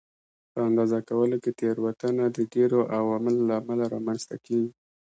[0.51, 4.71] په اندازه کولو کې تېروتنه د ډېرو عواملو له امله رامنځته کېږي.